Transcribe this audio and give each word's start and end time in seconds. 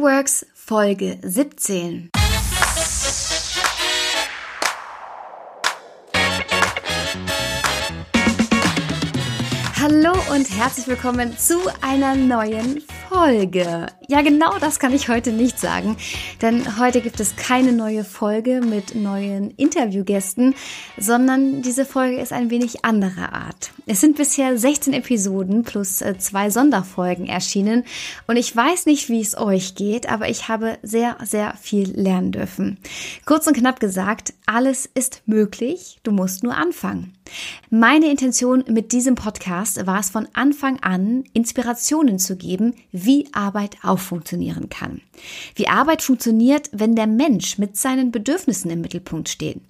Works 0.00 0.46
Folge 0.54 1.18
17. 1.22 2.10
Hallo 9.80 10.12
und 10.32 10.56
herzlich 10.56 10.86
willkommen 10.86 11.36
zu 11.36 11.58
einer 11.80 12.14
neuen 12.14 12.80
Folge. 13.08 13.86
Ja, 14.06 14.20
genau 14.20 14.58
das 14.58 14.78
kann 14.78 14.92
ich 14.92 15.08
heute 15.08 15.32
nicht 15.32 15.58
sagen, 15.58 15.96
denn 16.42 16.78
heute 16.78 17.00
gibt 17.00 17.20
es 17.20 17.36
keine 17.36 17.72
neue 17.72 18.04
Folge 18.04 18.60
mit 18.60 18.94
neuen 18.94 19.50
Interviewgästen, 19.52 20.54
sondern 20.98 21.62
diese 21.62 21.86
Folge 21.86 22.20
ist 22.20 22.32
ein 22.32 22.50
wenig 22.50 22.84
anderer 22.84 23.32
Art. 23.32 23.72
Es 23.86 24.00
sind 24.00 24.16
bisher 24.16 24.58
16 24.58 24.92
Episoden 24.92 25.62
plus 25.62 26.02
äh, 26.02 26.18
zwei 26.18 26.50
Sonderfolgen 26.50 27.26
erschienen 27.26 27.84
und 28.26 28.36
ich 28.36 28.54
weiß 28.54 28.84
nicht, 28.84 29.08
wie 29.08 29.20
es 29.20 29.36
euch 29.36 29.74
geht, 29.74 30.08
aber 30.08 30.28
ich 30.28 30.48
habe 30.48 30.78
sehr, 30.82 31.16
sehr 31.24 31.54
viel 31.60 31.90
lernen 31.98 32.32
dürfen. 32.32 32.78
Kurz 33.24 33.46
und 33.46 33.56
knapp 33.56 33.80
gesagt, 33.80 34.34
alles 34.44 34.88
ist 34.94 35.22
möglich, 35.24 35.98
du 36.02 36.12
musst 36.12 36.42
nur 36.42 36.56
anfangen. 36.56 37.14
Meine 37.70 38.10
Intention 38.10 38.64
mit 38.68 38.92
diesem 38.92 39.14
Podcast 39.14 39.86
war 39.86 40.00
es 40.00 40.10
von 40.10 40.28
Anfang 40.32 40.80
an, 40.80 41.24
Inspirationen 41.32 42.18
zu 42.18 42.36
geben, 42.36 42.74
wie 43.04 43.28
Arbeit 43.32 43.76
auch 43.82 43.98
funktionieren 43.98 44.68
kann. 44.68 45.00
Wie 45.54 45.68
Arbeit 45.68 46.02
funktioniert, 46.02 46.70
wenn 46.72 46.94
der 46.94 47.06
Mensch 47.06 47.58
mit 47.58 47.76
seinen 47.76 48.10
Bedürfnissen 48.10 48.70
im 48.70 48.80
Mittelpunkt 48.80 49.28
steht. 49.28 49.60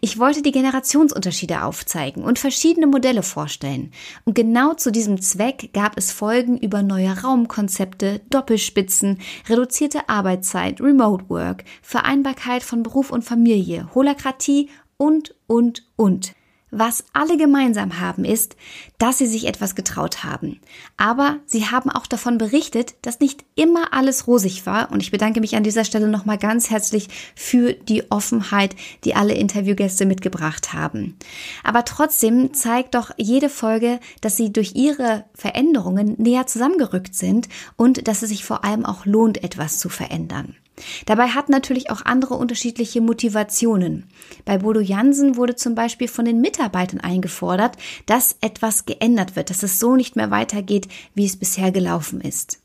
Ich 0.00 0.18
wollte 0.18 0.42
die 0.42 0.52
Generationsunterschiede 0.52 1.62
aufzeigen 1.62 2.24
und 2.24 2.38
verschiedene 2.38 2.86
Modelle 2.86 3.22
vorstellen. 3.22 3.92
Und 4.24 4.34
genau 4.34 4.74
zu 4.74 4.92
diesem 4.92 5.20
Zweck 5.20 5.70
gab 5.72 5.96
es 5.96 6.12
Folgen 6.12 6.58
über 6.58 6.82
neue 6.82 7.22
Raumkonzepte, 7.22 8.20
Doppelspitzen, 8.30 9.18
reduzierte 9.48 10.08
Arbeitszeit, 10.08 10.80
Remote 10.80 11.28
Work, 11.28 11.64
Vereinbarkeit 11.80 12.62
von 12.62 12.82
Beruf 12.82 13.10
und 13.10 13.24
Familie, 13.24 13.88
Holakratie 13.94 14.68
und, 14.96 15.34
und, 15.46 15.84
und. 15.96 16.34
Was 16.74 17.04
alle 17.12 17.36
gemeinsam 17.36 18.00
haben 18.00 18.24
ist, 18.24 18.56
dass 18.96 19.18
sie 19.18 19.26
sich 19.26 19.46
etwas 19.46 19.74
getraut 19.74 20.24
haben. 20.24 20.58
Aber 20.96 21.36
sie 21.44 21.66
haben 21.66 21.90
auch 21.90 22.06
davon 22.06 22.38
berichtet, 22.38 22.94
dass 23.02 23.20
nicht 23.20 23.44
immer 23.56 23.92
alles 23.92 24.26
rosig 24.26 24.64
war. 24.64 24.90
Und 24.90 25.02
ich 25.02 25.10
bedanke 25.10 25.40
mich 25.40 25.54
an 25.54 25.64
dieser 25.64 25.84
Stelle 25.84 26.08
nochmal 26.08 26.38
ganz 26.38 26.70
herzlich 26.70 27.08
für 27.36 27.74
die 27.74 28.10
Offenheit, 28.10 28.74
die 29.04 29.14
alle 29.14 29.34
Interviewgäste 29.34 30.06
mitgebracht 30.06 30.72
haben. 30.72 31.18
Aber 31.62 31.84
trotzdem 31.84 32.54
zeigt 32.54 32.94
doch 32.94 33.10
jede 33.18 33.50
Folge, 33.50 34.00
dass 34.22 34.38
sie 34.38 34.50
durch 34.50 34.74
ihre 34.74 35.26
Veränderungen 35.34 36.14
näher 36.16 36.46
zusammengerückt 36.46 37.14
sind 37.14 37.50
und 37.76 38.08
dass 38.08 38.22
es 38.22 38.30
sich 38.30 38.46
vor 38.46 38.64
allem 38.64 38.86
auch 38.86 39.04
lohnt, 39.04 39.44
etwas 39.44 39.78
zu 39.78 39.90
verändern. 39.90 40.56
Dabei 41.06 41.28
hat 41.28 41.48
natürlich 41.48 41.90
auch 41.90 42.04
andere 42.04 42.34
unterschiedliche 42.34 43.00
Motivationen. 43.00 44.04
Bei 44.44 44.58
Bodo 44.58 44.80
Jansen 44.80 45.36
wurde 45.36 45.54
zum 45.54 45.74
Beispiel 45.74 46.08
von 46.08 46.24
den 46.24 46.40
Mitarbeitern 46.40 47.00
eingefordert, 47.00 47.76
dass 48.06 48.36
etwas 48.40 48.86
geändert 48.86 49.36
wird, 49.36 49.50
dass 49.50 49.62
es 49.62 49.78
so 49.78 49.96
nicht 49.96 50.16
mehr 50.16 50.30
weitergeht, 50.30 50.88
wie 51.14 51.26
es 51.26 51.36
bisher 51.36 51.72
gelaufen 51.72 52.20
ist. 52.20 52.58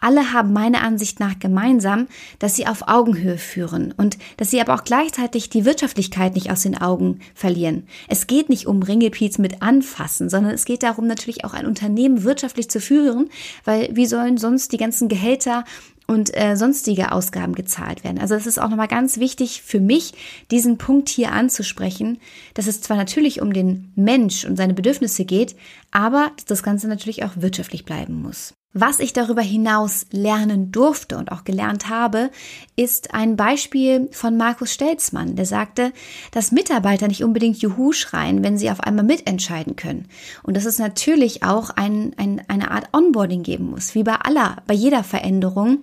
Alle 0.00 0.32
haben 0.32 0.52
meiner 0.52 0.82
Ansicht 0.82 1.18
nach 1.18 1.38
gemeinsam, 1.38 2.06
dass 2.38 2.54
sie 2.54 2.66
auf 2.66 2.86
Augenhöhe 2.86 3.38
führen 3.38 3.92
und 3.96 4.16
dass 4.36 4.50
sie 4.50 4.60
aber 4.60 4.74
auch 4.74 4.84
gleichzeitig 4.84 5.50
die 5.50 5.64
Wirtschaftlichkeit 5.64 6.34
nicht 6.34 6.50
aus 6.52 6.62
den 6.62 6.80
Augen 6.80 7.18
verlieren. 7.34 7.86
Es 8.08 8.26
geht 8.26 8.48
nicht 8.48 8.66
um 8.66 8.82
Ringelpiez 8.82 9.38
mit 9.38 9.60
anfassen, 9.60 10.28
sondern 10.28 10.52
es 10.52 10.64
geht 10.64 10.84
darum, 10.84 11.06
natürlich 11.06 11.44
auch 11.44 11.52
ein 11.52 11.66
Unternehmen 11.66 12.22
wirtschaftlich 12.22 12.70
zu 12.70 12.80
führen, 12.80 13.28
weil 13.64 13.88
wie 13.92 14.06
sollen 14.06 14.38
sonst 14.38 14.72
die 14.72 14.76
ganzen 14.76 15.08
Gehälter 15.08 15.64
und 16.08 16.34
äh, 16.34 16.56
sonstige 16.56 17.12
Ausgaben 17.12 17.54
gezahlt 17.54 18.02
werden. 18.02 18.18
Also 18.18 18.34
es 18.34 18.46
ist 18.46 18.58
auch 18.58 18.70
nochmal 18.70 18.88
ganz 18.88 19.18
wichtig 19.18 19.62
für 19.62 19.78
mich, 19.78 20.14
diesen 20.50 20.78
Punkt 20.78 21.08
hier 21.10 21.32
anzusprechen, 21.32 22.18
dass 22.54 22.66
es 22.66 22.80
zwar 22.80 22.96
natürlich 22.96 23.40
um 23.40 23.52
den 23.52 23.92
Mensch 23.94 24.44
und 24.44 24.56
seine 24.56 24.74
Bedürfnisse 24.74 25.24
geht, 25.24 25.54
aber 25.92 26.32
dass 26.36 26.46
das 26.46 26.62
Ganze 26.62 26.88
natürlich 26.88 27.24
auch 27.24 27.32
wirtschaftlich 27.36 27.84
bleiben 27.84 28.22
muss. 28.22 28.54
Was 28.74 29.00
ich 29.00 29.14
darüber 29.14 29.40
hinaus 29.40 30.04
lernen 30.10 30.70
durfte 30.70 31.16
und 31.16 31.32
auch 31.32 31.44
gelernt 31.44 31.88
habe, 31.88 32.30
ist 32.76 33.14
ein 33.14 33.34
Beispiel 33.34 34.10
von 34.12 34.36
Markus 34.36 34.74
Stelzmann, 34.74 35.36
der 35.36 35.46
sagte, 35.46 35.90
dass 36.32 36.52
Mitarbeiter 36.52 37.08
nicht 37.08 37.24
unbedingt 37.24 37.56
Juhu 37.62 37.92
schreien, 37.92 38.44
wenn 38.44 38.58
sie 38.58 38.70
auf 38.70 38.80
einmal 38.80 39.06
mitentscheiden 39.06 39.74
können. 39.74 40.06
Und 40.42 40.54
dass 40.54 40.66
es 40.66 40.78
natürlich 40.78 41.42
auch 41.42 41.70
ein, 41.70 42.12
ein, 42.18 42.42
eine 42.48 42.70
Art 42.70 42.90
Onboarding 42.92 43.42
geben 43.42 43.70
muss. 43.70 43.94
Wie 43.94 44.02
bei 44.02 44.16
aller, 44.16 44.58
bei 44.66 44.74
jeder 44.74 45.02
Veränderung 45.02 45.78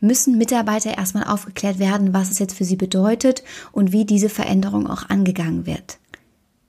müssen 0.00 0.38
Mitarbeiter 0.38 0.96
erstmal 0.96 1.24
aufgeklärt 1.24 1.78
werden, 1.78 2.14
was 2.14 2.30
es 2.30 2.38
jetzt 2.38 2.56
für 2.56 2.64
sie 2.64 2.76
bedeutet 2.76 3.44
und 3.70 3.92
wie 3.92 4.06
diese 4.06 4.30
Veränderung 4.30 4.86
auch 4.86 5.10
angegangen 5.10 5.66
wird. 5.66 5.98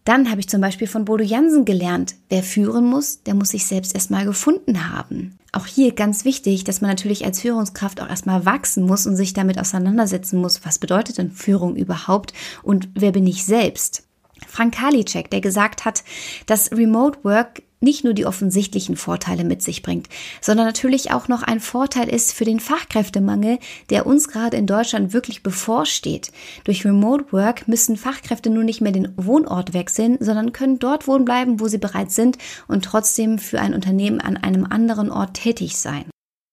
Dann 0.03 0.31
habe 0.31 0.39
ich 0.39 0.49
zum 0.49 0.61
Beispiel 0.61 0.87
von 0.87 1.05
Bodo 1.05 1.23
Jansen 1.23 1.63
gelernt, 1.63 2.15
wer 2.29 2.41
führen 2.41 2.85
muss, 2.85 3.21
der 3.23 3.35
muss 3.35 3.49
sich 3.49 3.65
selbst 3.67 3.93
erstmal 3.93 4.25
gefunden 4.25 4.89
haben. 4.89 5.37
Auch 5.51 5.67
hier 5.67 5.93
ganz 5.93 6.25
wichtig, 6.25 6.63
dass 6.63 6.81
man 6.81 6.89
natürlich 6.89 7.25
als 7.25 7.41
Führungskraft 7.41 8.01
auch 8.01 8.09
erstmal 8.09 8.45
wachsen 8.45 8.85
muss 8.85 9.05
und 9.05 9.15
sich 9.15 9.33
damit 9.33 9.59
auseinandersetzen 9.59 10.39
muss, 10.39 10.65
was 10.65 10.79
bedeutet 10.79 11.17
denn 11.17 11.31
Führung 11.31 11.75
überhaupt 11.75 12.33
und 12.63 12.89
wer 12.95 13.11
bin 13.11 13.27
ich 13.27 13.45
selbst. 13.45 14.03
Frank 14.47 14.75
Karliczek, 14.75 15.29
der 15.29 15.41
gesagt 15.41 15.85
hat, 15.85 16.03
dass 16.45 16.71
Remote 16.71 17.19
Work 17.23 17.61
nicht 17.81 18.03
nur 18.03 18.13
die 18.13 18.25
offensichtlichen 18.25 18.95
Vorteile 18.95 19.43
mit 19.43 19.61
sich 19.61 19.81
bringt, 19.81 20.07
sondern 20.39 20.65
natürlich 20.65 21.11
auch 21.11 21.27
noch 21.27 21.43
ein 21.43 21.59
Vorteil 21.59 22.07
ist 22.07 22.33
für 22.33 22.45
den 22.45 22.59
Fachkräftemangel, 22.59 23.59
der 23.89 24.05
uns 24.05 24.27
gerade 24.27 24.55
in 24.55 24.67
Deutschland 24.67 25.13
wirklich 25.13 25.43
bevorsteht. 25.43 26.31
Durch 26.63 26.85
Remote 26.85 27.25
Work 27.31 27.67
müssen 27.67 27.97
Fachkräfte 27.97 28.49
nun 28.49 28.65
nicht 28.65 28.81
mehr 28.81 28.91
den 28.91 29.11
Wohnort 29.17 29.73
wechseln, 29.73 30.17
sondern 30.19 30.53
können 30.53 30.79
dort 30.79 31.07
wohnen 31.07 31.25
bleiben, 31.25 31.59
wo 31.59 31.67
sie 31.67 31.79
bereits 31.79 32.15
sind 32.15 32.37
und 32.67 32.85
trotzdem 32.85 33.39
für 33.39 33.59
ein 33.59 33.73
Unternehmen 33.73 34.21
an 34.21 34.37
einem 34.37 34.65
anderen 34.65 35.11
Ort 35.11 35.33
tätig 35.33 35.77
sein. 35.77 36.05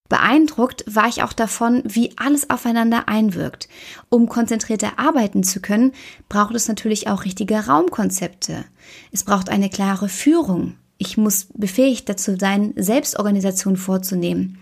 Beeindruckt 0.08 0.84
war 0.86 1.06
ich 1.06 1.22
auch 1.22 1.34
davon, 1.34 1.82
wie 1.84 2.14
alles 2.16 2.48
aufeinander 2.48 3.08
einwirkt. 3.08 3.68
Um 4.08 4.26
konzentrierter 4.26 4.98
arbeiten 4.98 5.42
zu 5.42 5.60
können, 5.60 5.92
braucht 6.30 6.54
es 6.54 6.66
natürlich 6.66 7.08
auch 7.08 7.24
richtige 7.24 7.66
Raumkonzepte. 7.66 8.64
Es 9.12 9.22
braucht 9.22 9.50
eine 9.50 9.68
klare 9.68 10.08
Führung. 10.08 10.76
Ich 10.98 11.16
muss 11.16 11.46
befähigt 11.54 12.08
dazu 12.08 12.36
sein, 12.38 12.74
Selbstorganisation 12.76 13.76
vorzunehmen. 13.76 14.58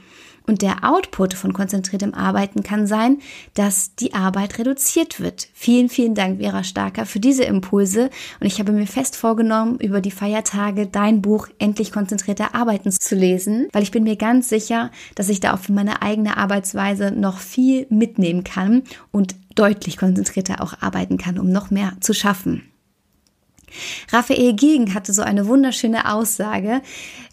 Und 0.46 0.62
der 0.62 0.84
Output 0.84 1.34
von 1.34 1.52
konzentriertem 1.52 2.14
Arbeiten 2.14 2.62
kann 2.62 2.86
sein, 2.86 3.18
dass 3.54 3.96
die 3.96 4.14
Arbeit 4.14 4.58
reduziert 4.58 5.18
wird. 5.18 5.48
Vielen, 5.52 5.88
vielen 5.88 6.14
Dank, 6.14 6.38
Vera 6.40 6.62
Starker, 6.62 7.04
für 7.04 7.18
diese 7.18 7.44
Impulse. 7.44 8.10
Und 8.38 8.46
ich 8.46 8.60
habe 8.60 8.72
mir 8.72 8.86
fest 8.86 9.16
vorgenommen, 9.16 9.78
über 9.80 10.00
die 10.00 10.12
Feiertage 10.12 10.86
dein 10.86 11.20
Buch 11.20 11.48
Endlich 11.58 11.90
konzentrierter 11.90 12.54
Arbeiten 12.54 12.92
zu 12.92 13.16
lesen, 13.16 13.68
weil 13.72 13.82
ich 13.82 13.90
bin 13.90 14.04
mir 14.04 14.16
ganz 14.16 14.48
sicher, 14.48 14.90
dass 15.16 15.28
ich 15.28 15.40
da 15.40 15.52
auf 15.52 15.68
meine 15.68 16.02
eigene 16.02 16.36
Arbeitsweise 16.36 17.10
noch 17.10 17.38
viel 17.38 17.86
mitnehmen 17.90 18.44
kann 18.44 18.84
und 19.10 19.34
deutlich 19.56 19.96
konzentrierter 19.96 20.62
auch 20.62 20.74
arbeiten 20.80 21.16
kann, 21.16 21.38
um 21.38 21.50
noch 21.50 21.70
mehr 21.70 21.94
zu 22.00 22.14
schaffen. 22.14 22.62
Raphael 24.10 24.54
Gegen 24.54 24.94
hatte 24.94 25.12
so 25.12 25.22
eine 25.22 25.46
wunderschöne 25.46 26.12
Aussage, 26.12 26.82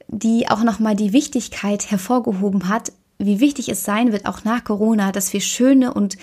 die 0.08 0.50
auch 0.50 0.64
nochmal 0.64 0.96
die 0.96 1.14
Wichtigkeit 1.14 1.90
hervorgehoben 1.90 2.70
hat, 2.70 2.92
wie 3.18 3.40
wichtig 3.40 3.70
es 3.70 3.84
sein 3.84 4.12
wird, 4.12 4.26
auch 4.26 4.44
nach 4.44 4.64
Corona, 4.64 5.12
dass 5.12 5.34
wir 5.34 5.42
schöne 5.42 5.94
und 5.94 6.18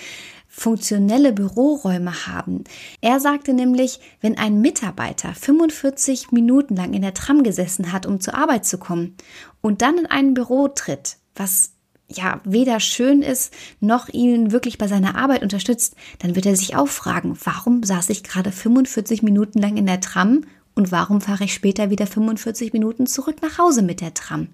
funktionelle 0.47 1.31
Büroräume 1.31 2.27
haben. 2.27 2.65
Er 2.99 3.21
sagte 3.21 3.53
nämlich, 3.53 3.99
wenn 4.19 4.37
ein 4.37 4.59
Mitarbeiter 4.59 5.33
45 5.33 6.31
Minuten 6.31 6.75
lang 6.75 6.93
in 6.93 7.01
der 7.01 7.13
Tram 7.13 7.43
gesessen 7.43 7.93
hat, 7.93 8.05
um 8.05 8.19
zur 8.19 8.35
Arbeit 8.35 8.65
zu 8.65 8.77
kommen 8.77 9.15
und 9.61 9.81
dann 9.81 9.97
in 9.97 10.07
ein 10.07 10.33
Büro 10.33 10.67
tritt, 10.67 11.17
was 11.35 11.71
ja 12.15 12.41
weder 12.43 12.79
schön 12.79 13.21
ist, 13.21 13.53
noch 13.79 14.09
ihn 14.09 14.51
wirklich 14.51 14.77
bei 14.77 14.87
seiner 14.87 15.15
Arbeit 15.15 15.43
unterstützt, 15.43 15.95
dann 16.19 16.35
wird 16.35 16.45
er 16.45 16.55
sich 16.55 16.75
auch 16.75 16.87
fragen, 16.87 17.37
warum 17.43 17.83
saß 17.83 18.09
ich 18.09 18.23
gerade 18.23 18.51
45 18.51 19.23
Minuten 19.23 19.59
lang 19.59 19.77
in 19.77 19.85
der 19.85 20.01
Tram 20.01 20.45
und 20.73 20.91
warum 20.91 21.21
fahre 21.21 21.43
ich 21.43 21.53
später 21.53 21.89
wieder 21.89 22.07
45 22.07 22.73
Minuten 22.73 23.05
zurück 23.05 23.37
nach 23.41 23.57
Hause 23.57 23.81
mit 23.81 24.01
der 24.01 24.13
Tram? 24.13 24.47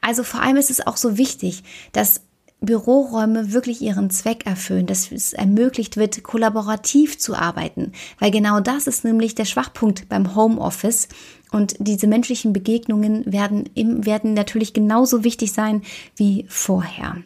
Also 0.00 0.22
vor 0.22 0.42
allem 0.42 0.56
ist 0.56 0.70
es 0.70 0.86
auch 0.86 0.96
so 0.96 1.18
wichtig, 1.18 1.62
dass 1.92 2.22
Büroräume 2.60 3.52
wirklich 3.52 3.82
ihren 3.82 4.10
Zweck 4.10 4.46
erfüllen, 4.46 4.86
dass 4.86 5.12
es 5.12 5.32
ermöglicht 5.32 5.96
wird, 5.96 6.22
kollaborativ 6.22 7.18
zu 7.18 7.34
arbeiten, 7.34 7.92
weil 8.18 8.30
genau 8.30 8.60
das 8.60 8.86
ist 8.86 9.04
nämlich 9.04 9.34
der 9.34 9.44
Schwachpunkt 9.44 10.08
beim 10.08 10.34
Homeoffice, 10.34 11.08
und 11.52 11.76
diese 11.78 12.06
menschlichen 12.06 12.52
Begegnungen 12.52 13.30
werden, 13.32 13.70
werden 13.74 14.34
natürlich 14.34 14.72
genauso 14.72 15.24
wichtig 15.24 15.52
sein 15.52 15.82
wie 16.16 16.44
vorher. 16.48 17.18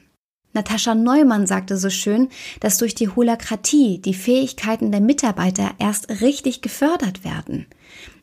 Natascha 0.52 0.94
Neumann 0.94 1.46
sagte 1.46 1.76
so 1.76 1.90
schön, 1.90 2.28
dass 2.58 2.78
durch 2.78 2.94
die 2.94 3.08
Holakratie 3.08 3.98
die 3.98 4.14
Fähigkeiten 4.14 4.90
der 4.90 5.00
Mitarbeiter 5.00 5.70
erst 5.78 6.20
richtig 6.20 6.60
gefördert 6.60 7.24
werden. 7.24 7.66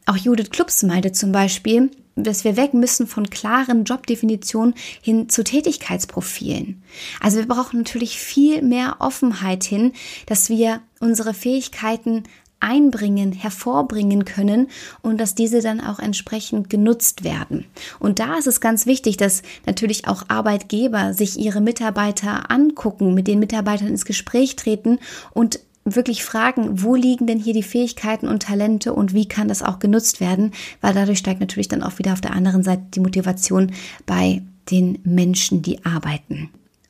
Auch 0.07 0.15
Judith 0.15 0.51
Klubs 0.51 0.83
meinte 0.83 1.11
zum 1.11 1.33
Beispiel, 1.33 1.91
dass 2.15 2.45
wir 2.45 2.55
weg 2.55 2.73
müssen 2.73 3.07
von 3.07 3.29
klaren 3.29 3.83
Jobdefinitionen 3.83 4.73
hin 5.01 5.27
zu 5.27 5.43
Tätigkeitsprofilen. 5.43 6.81
Also 7.19 7.39
wir 7.39 7.47
brauchen 7.47 7.79
natürlich 7.79 8.17
viel 8.17 8.61
mehr 8.61 8.95
Offenheit 8.99 9.65
hin, 9.65 9.91
dass 10.25 10.49
wir 10.49 10.81
unsere 11.01 11.33
Fähigkeiten 11.33 12.23
einbringen, 12.61 13.33
hervorbringen 13.33 14.23
können 14.23 14.69
und 15.01 15.19
dass 15.19 15.35
diese 15.35 15.61
dann 15.61 15.81
auch 15.81 15.99
entsprechend 15.99 16.69
genutzt 16.69 17.25
werden. 17.25 17.65
Und 17.99 18.19
da 18.19 18.37
ist 18.37 18.47
es 18.47 18.61
ganz 18.61 18.85
wichtig, 18.85 19.17
dass 19.17 19.43
natürlich 19.65 20.07
auch 20.07 20.23
Arbeitgeber 20.29 21.13
sich 21.13 21.37
ihre 21.37 21.61
Mitarbeiter 21.61 22.49
angucken, 22.49 23.13
mit 23.13 23.27
den 23.27 23.39
Mitarbeitern 23.39 23.89
ins 23.89 24.05
Gespräch 24.05 24.55
treten 24.55 24.99
und 25.33 25.59
wirklich 25.95 26.23
fragen, 26.23 26.83
wo 26.83 26.95
liegen 26.95 27.27
denn 27.27 27.39
hier 27.39 27.53
die 27.53 27.63
Fähigkeiten 27.63 28.27
und 28.27 28.43
Talente 28.43 28.93
und 28.93 29.13
wie 29.13 29.27
kann 29.27 29.47
das 29.47 29.63
auch 29.63 29.79
genutzt 29.79 30.19
werden, 30.19 30.51
weil 30.81 30.93
dadurch 30.93 31.19
steigt 31.19 31.39
natürlich 31.39 31.67
dann 31.67 31.83
auch 31.83 31.99
wieder 31.99 32.13
auf 32.13 32.21
der 32.21 32.33
anderen 32.33 32.63
Seite 32.63 32.83
die 32.93 32.99
Motivation 32.99 33.71
bei 34.05 34.41
den 34.69 34.99
Menschen, 35.03 35.61
die 35.61 35.85
arbeiten. 35.85 36.49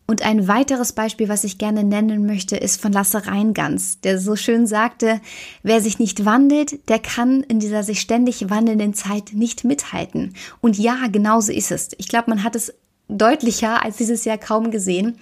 Und 0.09 0.21
ein 0.21 0.47
weiteres 0.47 0.93
Beispiel, 0.93 1.27
was 1.27 1.43
ich 1.43 1.57
gerne 1.57 1.83
nennen 1.83 2.25
möchte, 2.25 2.55
ist 2.55 2.81
von 2.81 2.93
Lasse 2.93 3.27
Reingans, 3.27 3.99
der 3.99 4.17
so 4.19 4.37
schön 4.37 4.65
sagte, 4.65 5.19
wer 5.63 5.81
sich 5.81 5.99
nicht 5.99 6.23
wandelt, 6.23 6.87
der 6.87 6.99
kann 6.99 7.43
in 7.43 7.59
dieser 7.59 7.83
sich 7.83 7.99
ständig 7.99 8.49
wandelnden 8.49 8.93
Zeit 8.93 9.33
nicht 9.33 9.65
mithalten. 9.65 10.33
Und 10.61 10.77
ja, 10.77 11.07
genauso 11.11 11.51
ist 11.51 11.71
es. 11.71 11.89
Ich 11.97 12.07
glaube, 12.07 12.29
man 12.29 12.45
hat 12.45 12.55
es 12.55 12.73
deutlicher 13.09 13.83
als 13.83 13.97
dieses 13.97 14.25
Jahr 14.25 14.37
kaum 14.37 14.71
gesehen. 14.71 15.17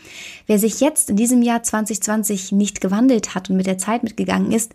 Wer 0.48 0.60
sich 0.60 0.80
jetzt 0.80 1.10
in 1.10 1.16
diesem 1.16 1.42
Jahr 1.42 1.64
2020 1.64 2.52
nicht 2.52 2.82
gewandelt 2.82 3.36
hat 3.36 3.50
und 3.50 3.58
mit 3.58 3.68
der 3.68 3.78
Zeit 3.78 4.04
mitgegangen 4.04 4.52
ist, 4.52 4.74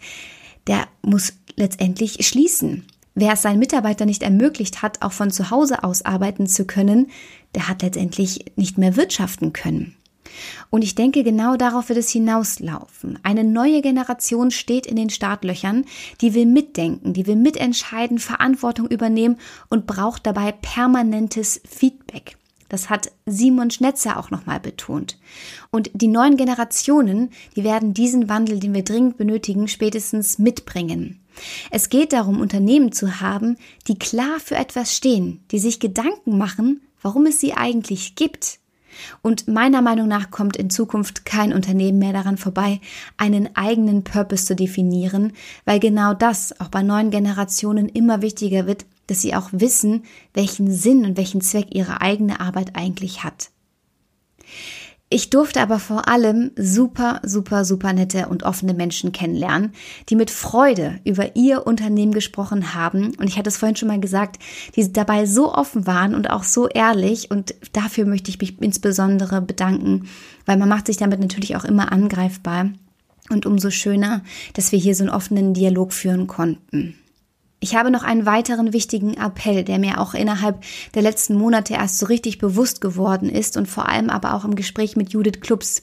der 0.67 0.87
muss 1.03 1.35
letztendlich 1.57 2.27
schließen. 2.27 2.87
Wer 3.15 3.33
es 3.33 3.43
seinen 3.43 3.59
Mitarbeitern 3.59 4.09
nicht 4.09 4.23
ermöglicht 4.23 4.83
hat, 4.83 5.03
auch 5.03 5.13
von 5.13 5.31
zu 5.31 5.51
Hause 5.51 5.83
aus 5.83 6.05
arbeiten 6.05 6.47
zu 6.47 6.65
können, 6.65 7.09
der 7.55 7.69
hat 7.69 7.83
letztendlich 7.83 8.45
nicht 8.57 8.79
mehr 8.79 8.97
wirtschaften 8.97 9.53
können. 9.53 9.97
Und 10.71 10.83
ich 10.83 10.95
denke, 10.95 11.25
genau 11.25 11.57
darauf 11.57 11.89
wird 11.89 11.99
es 11.99 12.11
hinauslaufen. 12.11 13.19
Eine 13.25 13.43
neue 13.43 13.83
Generation 13.83 14.53
steht 14.53 14.87
in 14.87 14.97
den 14.97 15.11
Startlöchern, 15.11 15.85
die 16.21 16.35
will 16.35 16.47
mitdenken, 16.47 17.13
die 17.13 17.27
will 17.27 17.37
mitentscheiden, 17.37 18.19
Verantwortung 18.19 18.87
übernehmen 18.87 19.39
und 19.69 19.87
braucht 19.87 20.27
dabei 20.27 20.53
permanentes 20.53 21.61
Feedback. 21.69 22.37
Das 22.71 22.89
hat 22.89 23.11
Simon 23.27 23.71
Schnetzer 23.71 24.17
auch 24.17 24.31
nochmal 24.31 24.61
betont. 24.61 25.19
Und 25.71 25.91
die 25.93 26.09
neuen 26.09 26.37
Generationen, 26.37 27.31
die 27.57 27.65
werden 27.65 27.93
diesen 27.93 28.29
Wandel, 28.31 28.61
den 28.61 28.73
wir 28.73 28.85
dringend 28.85 29.19
benötigen, 29.19 29.69
spätestens 29.69 30.39
mitbringen. 30.39 31.21
Es 31.71 31.89
geht 31.89 32.13
darum, 32.13 32.41
Unternehmen 32.41 32.93
zu 32.93 33.21
haben, 33.21 33.57
die 33.89 33.99
klar 33.99 34.39
für 34.39 34.55
etwas 34.55 34.97
stehen, 34.97 35.45
die 35.51 35.59
sich 35.59 35.81
Gedanken 35.81 36.39
machen, 36.39 36.81
warum 37.03 37.27
es 37.27 37.41
sie 37.41 37.55
eigentlich 37.55 38.15
gibt. 38.15 38.61
Und 39.21 39.49
meiner 39.49 39.83
Meinung 39.83 40.07
nach 40.07 40.31
kommt 40.31 40.57
in 40.57 40.71
Zukunft 40.71 41.25
kein 41.25 41.53
Unternehmen 41.53 41.99
mehr 41.99 42.13
daran 42.13 42.37
vorbei, 42.37 42.81
einen 43.17 43.57
eigenen 43.57 44.05
Purpose 44.05 44.45
zu 44.45 44.55
definieren, 44.55 45.33
weil 45.65 45.81
genau 45.81 46.15
das 46.15 46.59
auch 46.61 46.69
bei 46.69 46.83
neuen 46.83 47.11
Generationen 47.11 47.89
immer 47.89 48.23
wichtiger 48.23 48.67
wird, 48.67 48.85
dass 49.11 49.21
sie 49.21 49.35
auch 49.35 49.49
wissen, 49.53 50.05
welchen 50.35 50.71
Sinn 50.71 51.05
und 51.05 51.17
welchen 51.17 51.41
Zweck 51.41 51.67
ihre 51.75 52.01
eigene 52.01 52.41
Arbeit 52.41 52.77
eigentlich 52.77 53.25
hat. 53.25 53.51
Ich 55.13 55.29
durfte 55.29 55.61
aber 55.61 55.81
vor 55.81 56.07
allem 56.07 56.53
super, 56.55 57.21
super, 57.25 57.65
super 57.65 57.93
nette 57.93 58.29
und 58.29 58.45
offene 58.45 58.75
Menschen 58.75 59.11
kennenlernen, 59.11 59.73
die 60.09 60.15
mit 60.15 60.31
Freude 60.31 61.01
über 61.05 61.35
ihr 61.35 61.67
Unternehmen 61.67 62.13
gesprochen 62.13 62.75
haben. 62.75 63.17
Und 63.17 63.27
ich 63.27 63.37
hatte 63.37 63.49
es 63.49 63.57
vorhin 63.57 63.75
schon 63.75 63.89
mal 63.89 63.99
gesagt, 63.99 64.41
die 64.77 64.93
dabei 64.93 65.27
so 65.27 65.53
offen 65.53 65.89
waren 65.89 66.15
und 66.15 66.31
auch 66.31 66.45
so 66.45 66.69
ehrlich. 66.69 67.29
Und 67.29 67.57
dafür 67.73 68.07
möchte 68.07 68.31
ich 68.31 68.39
mich 68.39 68.63
insbesondere 68.63 69.43
bedanken, 69.43 70.07
weil 70.47 70.57
man 70.57 70.69
macht 70.69 70.87
sich 70.87 70.97
damit 70.97 71.19
natürlich 71.19 71.57
auch 71.57 71.65
immer 71.65 71.91
angreifbar. 71.91 72.71
Und 73.31 73.47
umso 73.47 73.71
schöner, 73.71 74.23
dass 74.55 74.71
wir 74.71 74.79
hier 74.79 74.95
so 74.95 75.03
einen 75.03 75.13
offenen 75.13 75.55
Dialog 75.55 75.93
führen 75.93 76.29
konnten. 76.29 77.00
Ich 77.63 77.75
habe 77.75 77.91
noch 77.91 78.03
einen 78.03 78.25
weiteren 78.25 78.73
wichtigen 78.73 79.15
Appell, 79.15 79.65
der 79.65 79.79
mir 79.79 80.01
auch 80.01 80.15
innerhalb 80.15 80.65
der 80.95 81.03
letzten 81.03 81.35
Monate 81.35 81.75
erst 81.75 81.99
so 81.99 82.07
richtig 82.07 82.39
bewusst 82.39 82.81
geworden 82.81 83.29
ist 83.29 83.59
und 83.59 83.67
vor 83.67 83.87
allem 83.87 84.09
aber 84.09 84.33
auch 84.33 84.47
im 84.47 84.55
Gespräch 84.55 84.97
mit 84.97 85.13
Judith 85.13 85.43
Klubs. 85.43 85.83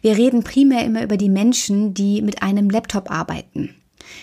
Wir 0.00 0.16
reden 0.16 0.44
primär 0.44 0.84
immer 0.84 1.02
über 1.02 1.16
die 1.16 1.28
Menschen, 1.28 1.92
die 1.92 2.22
mit 2.22 2.42
einem 2.44 2.70
Laptop 2.70 3.10
arbeiten, 3.10 3.74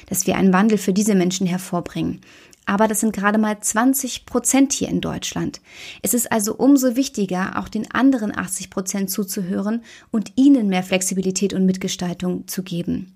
dass 0.07 0.25
wir 0.25 0.37
einen 0.37 0.53
Wandel 0.53 0.77
für 0.77 0.93
diese 0.93 1.15
Menschen 1.15 1.45
hervorbringen. 1.45 2.21
Aber 2.65 2.87
das 2.87 3.01
sind 3.01 3.13
gerade 3.13 3.37
mal 3.37 3.59
20 3.59 4.25
Prozent 4.25 4.71
hier 4.71 4.87
in 4.87 5.01
Deutschland. 5.01 5.59
Es 6.01 6.13
ist 6.13 6.31
also 6.31 6.55
umso 6.55 6.95
wichtiger, 6.95 7.59
auch 7.59 7.67
den 7.67 7.91
anderen 7.91 8.35
80 8.35 8.69
Prozent 8.69 9.11
zuzuhören 9.11 9.83
und 10.11 10.31
ihnen 10.35 10.69
mehr 10.69 10.81
Flexibilität 10.81 11.53
und 11.53 11.65
Mitgestaltung 11.65 12.47
zu 12.47 12.63
geben. 12.63 13.14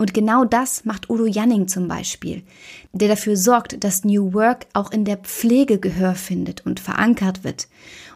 Und 0.00 0.14
genau 0.14 0.44
das 0.44 0.84
macht 0.84 1.10
Udo 1.10 1.26
Janning 1.26 1.66
zum 1.66 1.88
Beispiel, 1.88 2.44
der 2.92 3.08
dafür 3.08 3.36
sorgt, 3.36 3.82
dass 3.82 4.04
New 4.04 4.32
Work 4.32 4.66
auch 4.72 4.92
in 4.92 5.04
der 5.04 5.16
Pflege 5.16 5.80
Gehör 5.80 6.14
findet 6.14 6.64
und 6.64 6.78
verankert 6.78 7.42
wird. 7.42 7.66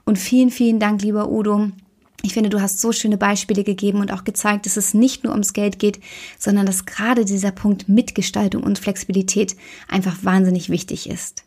Und 0.05 0.17
vielen, 0.17 0.51
vielen 0.51 0.79
Dank, 0.79 1.03
lieber 1.03 1.29
Udo. 1.29 1.71
Ich 2.23 2.35
finde, 2.35 2.51
du 2.51 2.61
hast 2.61 2.81
so 2.81 2.93
schöne 2.93 3.19
Beispiele 3.19 3.65
gegeben 3.65 4.01
und 4.01 4.13
auch 4.13 4.23
gezeigt, 4.23 4.67
dass 4.67 4.77
es 4.77 4.95
nicht 4.95 5.25
nur 5.25 5.33
ums 5.33 5.55
Geld 5.55 5.81
geht, 5.81 5.99
sondern 6.39 6.67
dass 6.67 6.87
gerade 6.87 7.25
dieser 7.25 7.51
Punkt 7.51 7.89
Mitgestaltung 7.89 8.63
und 8.63 8.79
Flexibilität 8.79 9.57
einfach 9.89 10.23
wahnsinnig 10.23 10.69
wichtig 10.69 11.11
ist. 11.11 11.43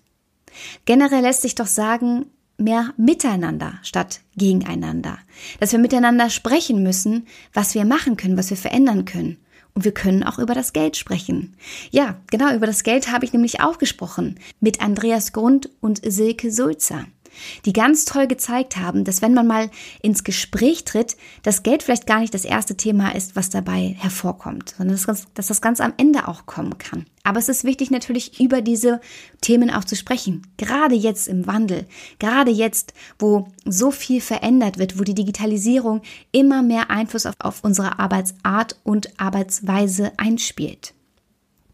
Generell 0.84 1.22
lässt 1.22 1.44
sich 1.44 1.56
doch 1.56 1.68
sagen, 1.68 2.26
mehr 2.58 2.94
miteinander 2.98 3.80
statt 3.84 4.20
gegeneinander. 4.36 5.18
Dass 5.62 5.72
wir 5.72 5.80
miteinander 5.80 6.30
sprechen 6.30 6.84
müssen, 6.84 7.26
was 7.54 7.74
wir 7.74 7.86
machen 7.86 8.18
können, 8.18 8.38
was 8.38 8.50
wir 8.50 8.58
verändern 8.58 9.06
können. 9.06 9.38
Und 9.76 9.84
wir 9.84 9.94
können 9.94 10.24
auch 10.24 10.40
über 10.40 10.56
das 10.56 10.74
Geld 10.74 10.96
sprechen. 10.96 11.56
Ja, 11.92 12.16
genau, 12.32 12.54
über 12.56 12.66
das 12.66 12.84
Geld 12.84 13.12
habe 13.12 13.26
ich 13.26 13.34
nämlich 13.34 13.60
auch 13.60 13.78
gesprochen 13.78 14.40
mit 14.62 14.82
Andreas 14.82 15.34
Grund 15.34 15.70
und 15.82 16.02
Silke 16.04 16.50
Sulzer 16.50 17.06
die 17.66 17.74
ganz 17.74 18.06
toll 18.06 18.28
gezeigt 18.28 18.78
haben, 18.78 19.04
dass 19.04 19.22
wenn 19.22 19.34
man 19.34 19.48
mal 19.48 19.70
ins 20.02 20.24
Gespräch 20.24 20.84
tritt, 20.86 21.18
das 21.44 21.64
Geld 21.64 21.84
vielleicht 21.84 22.08
gar 22.08 22.20
nicht 22.20 22.34
das 22.34 22.46
erste 22.46 22.76
Thema 22.76 23.16
ist, 23.16 23.36
was 23.36 23.50
dabei 23.50 23.96
hervorkommt, 24.00 24.76
sondern 24.78 24.98
dass, 24.98 25.28
dass 25.34 25.48
das 25.48 25.62
ganz 25.62 25.82
am 25.82 25.94
Ende 25.98 26.28
auch 26.28 26.46
kommen 26.46 26.78
kann. 26.78 27.06
Aber 27.24 27.40
es 27.40 27.50
ist 27.50 27.64
wichtig 27.64 27.90
natürlich 27.90 28.40
über 28.40 28.62
diese 28.62 29.02
Themen 29.42 29.72
auch 29.72 29.84
zu 29.84 29.96
sprechen. 29.96 30.44
Gerade 30.58 30.94
jetzt 30.94 31.28
im 31.28 31.48
Wandel, 31.48 31.88
gerade 32.20 32.52
jetzt, 32.52 32.94
wo 33.18 33.48
so 33.66 33.90
viel 33.90 34.22
verändert 34.22 34.78
wird, 34.78 35.00
wo 35.00 35.04
die 35.04 35.16
Digitalisierung 35.16 36.02
immer 36.32 36.62
mehr 36.62 36.92
Einfluss 36.92 37.26
auf, 37.26 37.34
auf 37.40 37.64
unsere 37.64 37.98
Arbeitsart 37.98 38.80
und 38.84 39.20
Arbeitsweise 39.20 40.12
einspielt. 40.18 40.94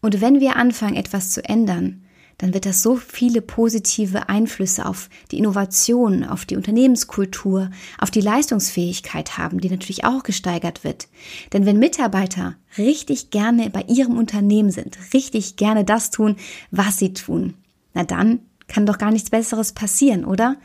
Und 0.00 0.20
wenn 0.20 0.40
wir 0.40 0.56
anfangen, 0.56 0.96
etwas 0.96 1.30
zu 1.30 1.44
ändern, 1.44 2.01
dann 2.38 2.54
wird 2.54 2.66
das 2.66 2.82
so 2.82 2.96
viele 2.96 3.40
positive 3.40 4.28
Einflüsse 4.28 4.86
auf 4.86 5.08
die 5.30 5.38
Innovation, 5.38 6.24
auf 6.24 6.44
die 6.44 6.56
Unternehmenskultur, 6.56 7.70
auf 7.98 8.10
die 8.10 8.20
Leistungsfähigkeit 8.20 9.38
haben, 9.38 9.60
die 9.60 9.70
natürlich 9.70 10.04
auch 10.04 10.22
gesteigert 10.22 10.84
wird. 10.84 11.08
Denn 11.52 11.66
wenn 11.66 11.78
Mitarbeiter 11.78 12.56
richtig 12.78 13.30
gerne 13.30 13.70
bei 13.70 13.82
ihrem 13.88 14.16
Unternehmen 14.16 14.70
sind, 14.70 14.98
richtig 15.14 15.56
gerne 15.56 15.84
das 15.84 16.10
tun, 16.10 16.36
was 16.70 16.98
sie 16.98 17.12
tun, 17.12 17.54
na 17.94 18.04
dann 18.04 18.40
kann 18.68 18.86
doch 18.86 18.98
gar 18.98 19.10
nichts 19.10 19.30
Besseres 19.30 19.72
passieren, 19.72 20.24
oder? 20.24 20.56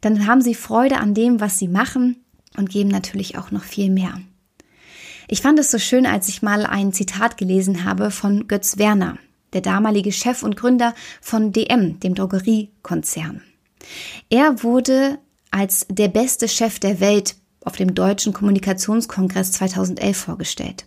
Dann 0.00 0.26
haben 0.26 0.40
sie 0.40 0.54
Freude 0.54 0.98
an 0.98 1.14
dem, 1.14 1.40
was 1.40 1.58
sie 1.58 1.68
machen 1.68 2.16
und 2.56 2.70
geben 2.70 2.88
natürlich 2.88 3.36
auch 3.36 3.50
noch 3.50 3.64
viel 3.64 3.90
mehr. 3.90 4.20
Ich 5.28 5.42
fand 5.42 5.58
es 5.58 5.70
so 5.70 5.78
schön, 5.78 6.06
als 6.06 6.28
ich 6.28 6.40
mal 6.40 6.64
ein 6.64 6.92
Zitat 6.92 7.36
gelesen 7.36 7.84
habe 7.84 8.10
von 8.10 8.48
Götz 8.48 8.78
Werner 8.78 9.18
der 9.52 9.60
damalige 9.60 10.12
Chef 10.12 10.42
und 10.42 10.56
Gründer 10.56 10.94
von 11.20 11.52
DM, 11.52 12.00
dem 12.00 12.14
Drogeriekonzern. 12.14 13.42
Er 14.28 14.62
wurde 14.62 15.18
als 15.50 15.86
der 15.88 16.08
beste 16.08 16.48
Chef 16.48 16.78
der 16.78 17.00
Welt 17.00 17.36
auf 17.64 17.76
dem 17.76 17.94
Deutschen 17.94 18.32
Kommunikationskongress 18.32 19.52
2011 19.52 20.16
vorgestellt. 20.16 20.86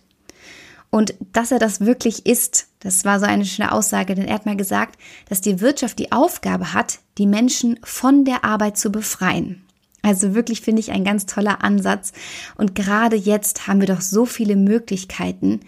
Und 0.90 1.14
dass 1.32 1.50
er 1.50 1.58
das 1.58 1.80
wirklich 1.80 2.26
ist, 2.26 2.68
das 2.80 3.04
war 3.04 3.18
so 3.18 3.24
eine 3.24 3.46
schöne 3.46 3.72
Aussage, 3.72 4.14
denn 4.14 4.26
er 4.26 4.34
hat 4.34 4.46
mal 4.46 4.56
gesagt, 4.56 4.98
dass 5.28 5.40
die 5.40 5.60
Wirtschaft 5.60 5.98
die 5.98 6.12
Aufgabe 6.12 6.74
hat, 6.74 6.98
die 7.16 7.26
Menschen 7.26 7.80
von 7.82 8.24
der 8.26 8.44
Arbeit 8.44 8.76
zu 8.76 8.92
befreien. 8.92 9.64
Also 10.02 10.34
wirklich 10.34 10.60
finde 10.60 10.80
ich 10.80 10.90
ein 10.90 11.04
ganz 11.04 11.26
toller 11.26 11.64
Ansatz. 11.64 12.12
Und 12.56 12.74
gerade 12.74 13.16
jetzt 13.16 13.66
haben 13.66 13.80
wir 13.80 13.86
doch 13.86 14.00
so 14.00 14.26
viele 14.26 14.56
Möglichkeiten, 14.56 15.60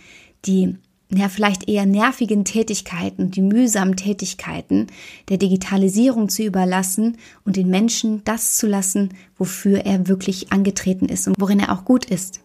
die 0.44 0.76
ja, 1.16 1.28
vielleicht 1.28 1.68
eher 1.68 1.86
nervigen 1.86 2.44
Tätigkeiten, 2.44 3.30
die 3.30 3.42
mühsamen 3.42 3.96
Tätigkeiten 3.96 4.86
der 5.28 5.38
Digitalisierung 5.38 6.28
zu 6.28 6.42
überlassen 6.42 7.18
und 7.44 7.56
den 7.56 7.68
Menschen 7.68 8.22
das 8.24 8.56
zu 8.56 8.66
lassen, 8.66 9.14
wofür 9.36 9.84
er 9.84 10.08
wirklich 10.08 10.52
angetreten 10.52 11.06
ist 11.06 11.26
und 11.26 11.36
worin 11.38 11.60
er 11.60 11.72
auch 11.72 11.84
gut 11.84 12.04
ist. 12.06 12.40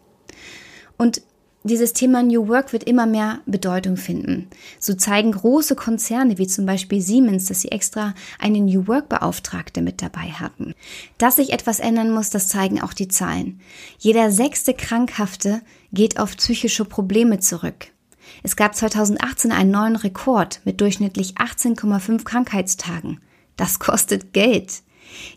Und 0.98 1.22
dieses 1.64 1.92
Thema 1.92 2.24
New 2.24 2.48
Work 2.48 2.72
wird 2.72 2.86
immer 2.86 3.06
mehr 3.06 3.42
Bedeutung 3.46 3.98
finden. 3.98 4.48
So 4.80 4.94
zeigen 4.94 5.34
große 5.34 5.76
Konzerne 5.76 6.38
wie 6.38 6.48
zum 6.48 6.66
Beispiel 6.66 7.02
Siemens, 7.02 7.46
dass 7.46 7.62
sie 7.62 7.72
extra 7.72 8.16
eine 8.40 8.62
New 8.62 8.88
Work 8.88 9.10
Beauftragte 9.10 9.82
mit 9.82 10.02
dabei 10.02 10.32
hatten. 10.32 10.74
Dass 11.18 11.36
sich 11.36 11.52
etwas 11.52 11.82
ändern 11.82 12.14
muss, 12.14 12.30
das 12.30 12.48
zeigen 12.48 12.82
auch 12.82 12.94
die 12.94 13.10
Zahlen. 13.10 13.60
Jeder 13.98 14.32
sechste 14.32 14.74
Krankhafte 14.74 15.62
geht 15.92 16.18
auf 16.18 16.38
psychische 16.38 16.86
Probleme 16.86 17.40
zurück. 17.40 17.92
Es 18.44 18.56
gab 18.56 18.76
2018 18.76 19.52
einen 19.52 19.72
neuen 19.72 19.96
Rekord 19.96 20.62
mit 20.66 20.82
durchschnittlich 20.82 21.36
18,5 21.36 22.24
Krankheitstagen. 22.24 23.20
Das 23.56 23.80
kostet 23.80 24.34
Geld. 24.34 24.82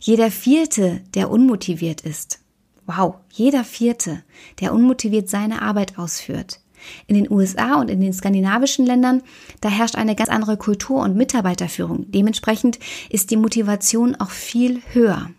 Jeder 0.01 0.31
vierte, 0.31 1.03
der 1.15 1.31
unmotiviert 1.31 2.03
ist. 2.03 2.41
Wow, 2.87 3.17
jeder 3.31 3.65
vierte, 3.65 4.23
der 4.61 4.73
unmotiviert 4.73 5.29
seine 5.29 5.63
Arbeit 5.63 5.99
ausführt. 5.99 6.61
In 7.07 7.15
den 7.15 7.31
USA 7.31 7.81
und 7.81 7.91
in 7.91 8.01
den 8.01 8.13
skandinavischen 8.13 8.85
Ländern, 8.87 9.23
da 9.61 9.69
herrscht 9.69 9.95
eine 9.95 10.17
ganz 10.17 10.29
andere 10.29 10.57
Kultur 10.57 11.01
und 11.01 11.17
Mitarbeiterführung. 11.17 12.11
Dementsprechend 12.11 12.79
ist 13.09 13.31
die 13.31 13.37
Motivation 13.37 14.17
auch 14.17 14.31
viel 14.31 14.83
höher. 14.93 15.31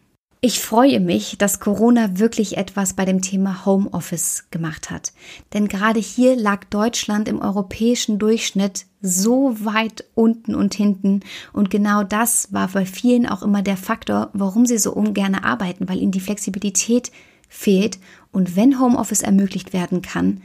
Ich 0.45 0.59
freue 0.59 0.99
mich, 0.99 1.37
dass 1.37 1.61
Corona 1.61 2.19
wirklich 2.19 2.57
etwas 2.57 2.95
bei 2.95 3.05
dem 3.05 3.21
Thema 3.21 3.65
Homeoffice 3.65 4.43
gemacht 4.51 4.91
hat. 4.91 5.13
Denn 5.53 5.69
gerade 5.69 6.01
hier 6.01 6.35
lag 6.35 6.65
Deutschland 6.65 7.29
im 7.29 7.39
europäischen 7.39 8.19
Durchschnitt 8.19 8.85
so 9.01 9.55
weit 9.63 10.03
unten 10.15 10.53
und 10.53 10.73
hinten. 10.73 11.21
Und 11.53 11.69
genau 11.69 12.03
das 12.03 12.51
war 12.51 12.67
bei 12.67 12.85
vielen 12.85 13.25
auch 13.25 13.41
immer 13.41 13.61
der 13.61 13.77
Faktor, 13.77 14.31
warum 14.33 14.65
sie 14.65 14.79
so 14.79 14.91
ungern 14.91 15.35
arbeiten, 15.35 15.87
weil 15.87 15.99
ihnen 15.99 16.11
die 16.11 16.19
Flexibilität 16.19 17.13
fehlt. 17.47 17.97
Und 18.33 18.57
wenn 18.57 18.81
Homeoffice 18.81 19.21
ermöglicht 19.21 19.71
werden 19.71 20.01
kann, 20.01 20.41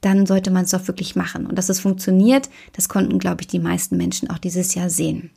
dann 0.00 0.26
sollte 0.26 0.52
man 0.52 0.62
es 0.62 0.70
doch 0.70 0.86
wirklich 0.86 1.16
machen. 1.16 1.46
Und 1.46 1.58
dass 1.58 1.70
es 1.70 1.80
funktioniert, 1.80 2.50
das 2.72 2.88
konnten, 2.88 3.18
glaube 3.18 3.40
ich, 3.40 3.48
die 3.48 3.58
meisten 3.58 3.96
Menschen 3.96 4.30
auch 4.30 4.38
dieses 4.38 4.76
Jahr 4.76 4.90
sehen. 4.90 5.30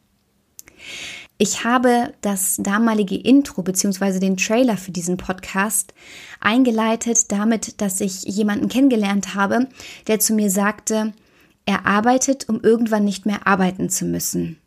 Ich 1.40 1.64
habe 1.64 2.14
das 2.22 2.56
damalige 2.60 3.16
Intro 3.16 3.62
beziehungsweise 3.62 4.20
den 4.20 4.38
Trailer 4.38 4.76
für 4.76 4.92
diesen 4.92 5.18
Podcast 5.18 5.94
eingeleitet 6.40 7.32
damit, 7.32 7.80
dass 7.80 8.02
ich 8.02 8.24
jemanden 8.24 8.70
kennengelernt 8.70 9.36
habe, 9.36 9.68
der 10.08 10.20
zu 10.20 10.34
mir 10.34 10.50
sagte, 10.50 11.14
er 11.66 11.86
arbeitet, 11.86 12.50
um 12.50 12.62
irgendwann 12.62 13.06
nicht 13.06 13.26
mehr 13.26 13.46
arbeiten 13.46 13.90
zu 13.90 14.06
müssen. 14.06 14.58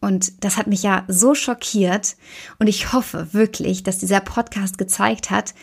Und 0.00 0.42
das 0.42 0.56
hat 0.56 0.68
mich 0.68 0.82
ja 0.82 1.04
so 1.08 1.34
schockiert 1.34 2.16
und 2.58 2.66
ich 2.66 2.94
hoffe 2.94 3.34
wirklich, 3.34 3.82
dass 3.82 3.98
dieser 3.98 4.20
Podcast 4.20 4.78
gezeigt 4.78 5.30
hat, 5.30 5.54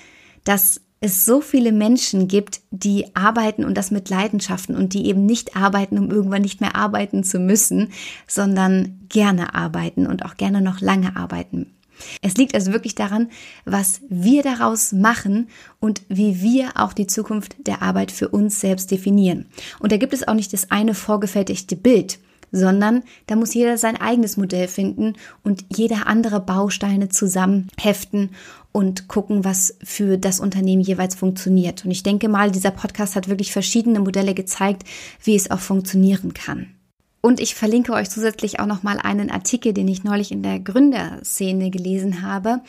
dass 0.44 0.82
es 1.00 1.26
so 1.26 1.42
viele 1.42 1.72
Menschen 1.72 2.28
gibt, 2.28 2.62
die 2.72 3.16
arbeiten 3.16 3.64
und 3.64 3.76
das 3.76 3.92
mit 3.92 4.10
Leidenschaften 4.10 4.76
und 4.76 4.94
die 4.94 5.08
eben 5.08 5.26
nicht 5.26 5.56
arbeiten, 5.56 5.98
um 5.98 6.10
irgendwann 6.10 6.42
nicht 6.42 6.62
mehr 6.62 6.76
arbeiten 6.76 7.24
zu 7.24 7.40
müssen, 7.40 7.90
sondern 8.28 9.00
gerne 9.10 9.54
arbeiten 9.54 10.08
und 10.08 10.26
auch 10.26 10.38
gerne 10.38 10.62
noch 10.62 10.82
lange 10.82 11.16
arbeiten. 11.16 11.74
Es 12.22 12.36
liegt 12.36 12.54
also 12.54 12.74
wirklich 12.74 12.96
daran, 12.96 13.30
was 13.66 14.02
wir 14.10 14.44
daraus 14.44 14.92
machen 14.92 15.50
und 15.80 16.02
wie 16.10 16.42
wir 16.42 16.72
auch 16.76 16.94
die 16.94 17.08
Zukunft 17.08 17.56
der 17.66 17.82
Arbeit 17.82 18.12
für 18.12 18.30
uns 18.30 18.60
selbst 18.60 18.92
definieren. 18.92 19.46
Und 19.80 19.92
da 19.92 19.98
gibt 19.98 20.14
es 20.14 20.28
auch 20.28 20.36
nicht 20.36 20.54
das 20.54 20.70
eine 20.72 20.94
vorgefertigte 20.94 21.76
Bild 21.76 22.20
sondern 22.52 23.04
da 23.28 23.36
muss 23.36 23.54
jeder 23.54 23.78
sein 23.78 24.00
eigenes 24.00 24.38
Modell 24.38 24.68
finden 24.68 25.14
und 25.44 25.66
jeder 25.76 26.08
andere 26.08 26.40
Bausteine 26.40 27.10
zusammen 27.10 27.68
heften 27.80 28.30
und 28.72 29.08
gucken, 29.08 29.44
was 29.44 29.76
für 29.84 30.18
das 30.18 30.40
Unternehmen 30.40 30.82
jeweils 30.82 31.16
funktioniert. 31.16 31.86
Und 31.86 31.92
ich 31.92 32.04
denke 32.04 32.30
mal, 32.30 32.52
dieser 32.52 32.72
Podcast 32.72 33.16
hat 33.16 33.28
wirklich 33.28 33.52
verschiedene 33.52 34.00
Modelle 34.00 34.34
gezeigt, 34.34 34.84
wie 35.24 35.36
es 35.36 35.50
auch 35.52 35.60
funktionieren 35.60 36.34
kann. 36.34 36.78
Und 37.22 37.40
ich 37.40 37.56
verlinke 37.56 37.94
euch 37.94 38.10
zusätzlich 38.10 38.60
auch 38.60 38.68
nochmal 38.68 39.00
einen 39.00 39.32
Artikel, 39.32 39.74
den 39.74 39.88
ich 39.88 40.04
neulich 40.04 40.32
in 40.32 40.44
der 40.44 40.60
Gründerszene 40.60 41.72
gelesen 41.72 42.22
habe, 42.22 42.62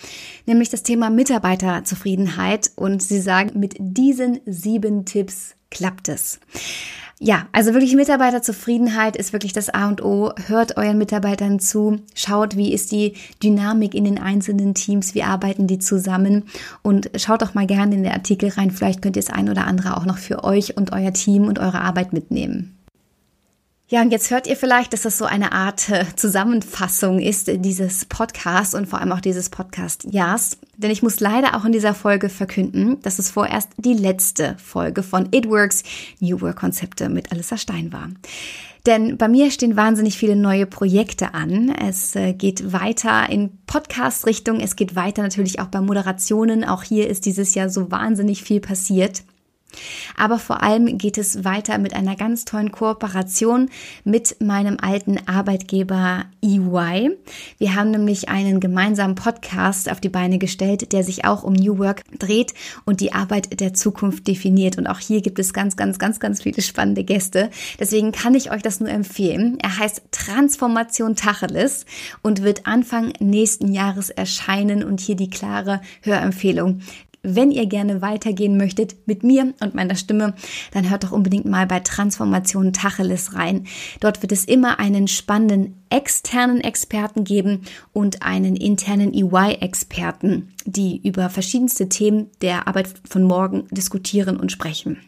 nämlich 0.46 0.70
das 0.70 0.82
Thema 0.82 1.10
Mitarbeiterzufriedenheit. 1.10 2.72
Und 2.74 3.02
sie 3.02 3.20
sagen, 3.20 3.58
mit 3.60 3.76
diesen 3.78 4.40
sieben 4.46 5.04
Tipps 5.04 5.54
klappt 5.70 6.08
es. 6.08 6.40
Ja, 7.20 7.48
also 7.50 7.72
wirklich 7.72 7.96
Mitarbeiterzufriedenheit 7.96 9.16
ist 9.16 9.32
wirklich 9.32 9.52
das 9.52 9.70
A 9.70 9.88
und 9.88 10.04
O. 10.04 10.32
Hört 10.46 10.76
euren 10.76 10.98
Mitarbeitern 10.98 11.58
zu, 11.58 11.98
schaut, 12.14 12.56
wie 12.56 12.72
ist 12.72 12.92
die 12.92 13.14
Dynamik 13.42 13.94
in 13.96 14.04
den 14.04 14.18
einzelnen 14.18 14.74
Teams, 14.74 15.16
wie 15.16 15.24
arbeiten 15.24 15.66
die 15.66 15.80
zusammen 15.80 16.44
und 16.82 17.10
schaut 17.16 17.42
doch 17.42 17.54
mal 17.54 17.66
gerne 17.66 17.96
in 17.96 18.04
den 18.04 18.12
Artikel 18.12 18.50
rein. 18.50 18.70
Vielleicht 18.70 19.02
könnt 19.02 19.16
ihr 19.16 19.22
das 19.22 19.32
ein 19.32 19.50
oder 19.50 19.66
andere 19.66 19.96
auch 19.96 20.04
noch 20.04 20.18
für 20.18 20.44
euch 20.44 20.76
und 20.76 20.92
euer 20.92 21.12
Team 21.12 21.48
und 21.48 21.58
eure 21.58 21.80
Arbeit 21.80 22.12
mitnehmen. 22.12 22.77
Ja, 23.90 24.02
und 24.02 24.10
jetzt 24.10 24.30
hört 24.30 24.46
ihr 24.46 24.56
vielleicht, 24.56 24.92
dass 24.92 25.02
das 25.02 25.16
so 25.16 25.24
eine 25.24 25.52
Art 25.52 25.88
äh, 25.88 26.04
Zusammenfassung 26.14 27.20
ist 27.20 27.50
dieses 27.64 28.04
Podcast 28.04 28.74
und 28.74 28.86
vor 28.86 29.00
allem 29.00 29.12
auch 29.12 29.20
dieses 29.22 29.48
Podcast-Jahrs. 29.48 30.58
Denn 30.76 30.90
ich 30.90 31.02
muss 31.02 31.20
leider 31.20 31.56
auch 31.56 31.64
in 31.64 31.72
dieser 31.72 31.94
Folge 31.94 32.28
verkünden, 32.28 33.00
dass 33.00 33.18
es 33.18 33.30
vorerst 33.30 33.70
die 33.78 33.94
letzte 33.94 34.56
Folge 34.62 35.02
von 35.02 35.30
It 35.32 35.48
Works 35.48 35.84
New 36.20 36.38
Work 36.42 36.56
Konzepte 36.56 37.08
mit 37.08 37.32
Alissa 37.32 37.56
Stein 37.56 37.90
war. 37.90 38.10
Denn 38.84 39.16
bei 39.16 39.26
mir 39.26 39.50
stehen 39.50 39.74
wahnsinnig 39.74 40.18
viele 40.18 40.36
neue 40.36 40.66
Projekte 40.66 41.32
an. 41.32 41.70
Es 41.70 42.14
äh, 42.14 42.34
geht 42.34 42.74
weiter 42.74 43.30
in 43.30 43.58
Podcast-Richtung. 43.66 44.60
Es 44.60 44.76
geht 44.76 44.96
weiter 44.96 45.22
natürlich 45.22 45.60
auch 45.60 45.68
bei 45.68 45.80
Moderationen. 45.80 46.62
Auch 46.62 46.82
hier 46.82 47.08
ist 47.08 47.24
dieses 47.24 47.54
Jahr 47.54 47.70
so 47.70 47.90
wahnsinnig 47.90 48.42
viel 48.42 48.60
passiert. 48.60 49.22
Aber 50.16 50.38
vor 50.38 50.62
allem 50.62 50.98
geht 50.98 51.18
es 51.18 51.44
weiter 51.44 51.78
mit 51.78 51.94
einer 51.94 52.16
ganz 52.16 52.44
tollen 52.44 52.72
Kooperation 52.72 53.70
mit 54.04 54.40
meinem 54.40 54.78
alten 54.80 55.18
Arbeitgeber 55.26 56.24
EY. 56.42 57.10
Wir 57.58 57.74
haben 57.74 57.90
nämlich 57.90 58.28
einen 58.28 58.60
gemeinsamen 58.60 59.14
Podcast 59.14 59.90
auf 59.90 60.00
die 60.00 60.08
Beine 60.08 60.38
gestellt, 60.38 60.92
der 60.92 61.04
sich 61.04 61.24
auch 61.24 61.42
um 61.42 61.52
New 61.52 61.78
Work 61.78 62.02
dreht 62.18 62.54
und 62.84 63.00
die 63.00 63.12
Arbeit 63.12 63.60
der 63.60 63.74
Zukunft 63.74 64.26
definiert. 64.26 64.78
Und 64.78 64.86
auch 64.86 64.98
hier 64.98 65.20
gibt 65.20 65.38
es 65.38 65.52
ganz, 65.52 65.76
ganz, 65.76 65.98
ganz, 65.98 66.20
ganz 66.20 66.42
viele 66.42 66.62
spannende 66.62 67.04
Gäste. 67.04 67.50
Deswegen 67.78 68.12
kann 68.12 68.34
ich 68.34 68.50
euch 68.50 68.62
das 68.62 68.80
nur 68.80 68.90
empfehlen. 68.90 69.58
Er 69.60 69.78
heißt 69.78 70.02
Transformation 70.10 71.14
Tacheles 71.14 71.84
und 72.22 72.42
wird 72.42 72.66
Anfang 72.66 73.12
nächsten 73.20 73.72
Jahres 73.72 74.10
erscheinen 74.10 74.82
und 74.82 75.00
hier 75.00 75.16
die 75.16 75.30
klare 75.30 75.80
Hörempfehlung. 76.02 76.80
Wenn 77.22 77.50
ihr 77.50 77.66
gerne 77.66 78.00
weitergehen 78.00 78.56
möchtet 78.56 78.96
mit 79.06 79.24
mir 79.24 79.52
und 79.60 79.74
meiner 79.74 79.96
Stimme, 79.96 80.34
dann 80.72 80.88
hört 80.88 81.04
doch 81.04 81.12
unbedingt 81.12 81.46
mal 81.46 81.66
bei 81.66 81.80
Transformation 81.80 82.72
Tacheles 82.72 83.34
rein. 83.34 83.66
Dort 84.00 84.22
wird 84.22 84.32
es 84.32 84.44
immer 84.44 84.78
einen 84.78 85.08
spannenden 85.08 85.74
externen 85.90 86.60
Experten 86.60 87.24
geben 87.24 87.62
und 87.92 88.22
einen 88.22 88.54
internen 88.54 89.12
EY-Experten, 89.12 90.54
die 90.64 91.00
über 91.06 91.28
verschiedenste 91.28 91.88
Themen 91.88 92.28
der 92.40 92.68
Arbeit 92.68 92.88
von 93.08 93.24
morgen 93.24 93.66
diskutieren 93.72 94.38
und 94.38 94.52
sprechen. 94.52 94.98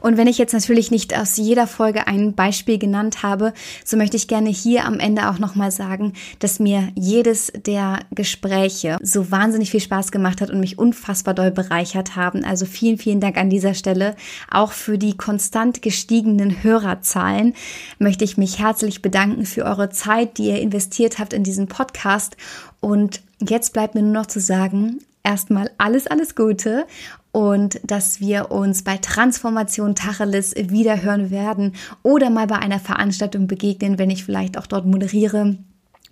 Und 0.00 0.16
wenn 0.16 0.26
ich 0.26 0.38
jetzt 0.38 0.52
natürlich 0.52 0.90
nicht 0.90 1.16
aus 1.16 1.36
jeder 1.36 1.66
Folge 1.66 2.06
ein 2.06 2.34
Beispiel 2.34 2.78
genannt 2.78 3.22
habe, 3.22 3.52
so 3.84 3.96
möchte 3.96 4.16
ich 4.16 4.28
gerne 4.28 4.50
hier 4.50 4.84
am 4.84 5.00
Ende 5.00 5.28
auch 5.28 5.38
nochmal 5.38 5.70
sagen, 5.70 6.12
dass 6.38 6.58
mir 6.58 6.88
jedes 6.94 7.52
der 7.66 8.00
Gespräche 8.10 8.98
so 9.02 9.30
wahnsinnig 9.30 9.70
viel 9.70 9.80
Spaß 9.80 10.12
gemacht 10.12 10.40
hat 10.40 10.50
und 10.50 10.60
mich 10.60 10.78
unfassbar 10.78 11.34
doll 11.34 11.50
bereichert 11.50 12.16
haben. 12.16 12.44
Also 12.44 12.66
vielen, 12.66 12.98
vielen 12.98 13.20
Dank 13.20 13.36
an 13.36 13.50
dieser 13.50 13.74
Stelle. 13.74 14.16
Auch 14.50 14.72
für 14.72 14.98
die 14.98 15.16
konstant 15.16 15.82
gestiegenen 15.82 16.62
Hörerzahlen 16.62 17.54
möchte 17.98 18.24
ich 18.24 18.36
mich 18.36 18.58
herzlich 18.58 19.02
bedanken 19.02 19.46
für 19.46 19.64
eure 19.64 19.90
Zeit, 19.90 20.38
die 20.38 20.48
ihr 20.48 20.60
investiert 20.60 21.18
habt 21.18 21.32
in 21.32 21.44
diesen 21.44 21.68
Podcast. 21.68 22.36
Und 22.80 23.20
jetzt 23.40 23.72
bleibt 23.72 23.94
mir 23.94 24.02
nur 24.02 24.12
noch 24.12 24.26
zu 24.26 24.40
sagen, 24.40 24.98
erstmal 25.22 25.70
alles, 25.78 26.06
alles 26.06 26.34
Gute 26.34 26.86
und 27.32 27.80
dass 27.82 28.20
wir 28.20 28.50
uns 28.50 28.84
bei 28.84 28.98
Transformation 28.98 29.94
Tacheles 29.94 30.54
wieder 30.56 31.02
hören 31.02 31.30
werden 31.30 31.74
oder 32.02 32.30
mal 32.30 32.46
bei 32.46 32.56
einer 32.56 32.78
Veranstaltung 32.78 33.46
begegnen, 33.46 33.98
wenn 33.98 34.10
ich 34.10 34.24
vielleicht 34.24 34.58
auch 34.58 34.66
dort 34.66 34.86
moderiere 34.86 35.56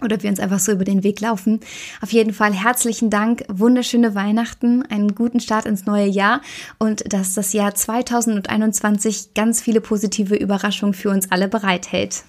oder 0.02 0.22
wir 0.22 0.30
uns 0.30 0.40
einfach 0.40 0.58
so 0.58 0.72
über 0.72 0.84
den 0.84 1.02
Weg 1.02 1.20
laufen. 1.20 1.60
Auf 2.00 2.12
jeden 2.12 2.32
Fall 2.32 2.54
herzlichen 2.54 3.10
Dank, 3.10 3.44
wunderschöne 3.48 4.14
Weihnachten, 4.14 4.82
einen 4.86 5.14
guten 5.14 5.40
Start 5.40 5.66
ins 5.66 5.86
neue 5.86 6.06
Jahr 6.06 6.40
und 6.78 7.12
dass 7.12 7.34
das 7.34 7.52
Jahr 7.52 7.74
2021 7.74 9.34
ganz 9.34 9.60
viele 9.60 9.82
positive 9.82 10.34
Überraschungen 10.36 10.94
für 10.94 11.10
uns 11.10 11.30
alle 11.30 11.48
bereithält. 11.48 12.24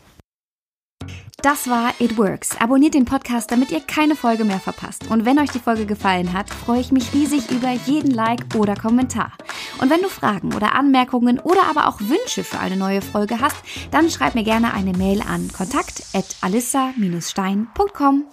Das 1.41 1.67
war 1.67 1.95
It 1.97 2.19
Works. 2.19 2.55
Abonniert 2.59 2.93
den 2.93 3.05
Podcast, 3.05 3.51
damit 3.51 3.71
ihr 3.71 3.81
keine 3.81 4.15
Folge 4.15 4.45
mehr 4.45 4.59
verpasst. 4.59 5.09
Und 5.09 5.25
wenn 5.25 5.39
euch 5.39 5.49
die 5.49 5.57
Folge 5.57 5.87
gefallen 5.87 6.33
hat, 6.33 6.51
freue 6.51 6.81
ich 6.81 6.91
mich 6.91 7.11
riesig 7.13 7.49
über 7.49 7.71
jeden 7.87 8.11
Like 8.11 8.43
oder 8.55 8.75
Kommentar. 8.75 9.31
Und 9.79 9.89
wenn 9.89 10.03
du 10.03 10.09
Fragen 10.09 10.53
oder 10.53 10.75
Anmerkungen 10.75 11.39
oder 11.39 11.63
aber 11.67 11.87
auch 11.87 11.99
Wünsche 11.99 12.43
für 12.43 12.59
eine 12.59 12.75
neue 12.75 13.01
Folge 13.01 13.41
hast, 13.41 13.57
dann 13.89 14.11
schreib 14.11 14.35
mir 14.35 14.43
gerne 14.43 14.75
eine 14.75 14.93
Mail 14.93 15.21
an 15.21 15.51
kontakt@alissa-stein.com. 15.51 18.25